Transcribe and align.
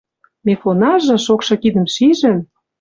Мефонажы, 0.45 1.15
шокшы 1.25 1.55
кидӹм 1.61 1.85
шижӹн 1.93 2.37